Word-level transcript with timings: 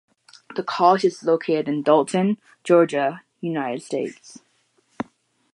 The 0.55 0.63
college 0.63 1.05
is 1.05 1.21
located 1.23 1.67
in 1.69 1.83
Dalton, 1.83 2.39
Georgia, 2.63 3.21
United 3.39 3.83
States. 3.83 4.39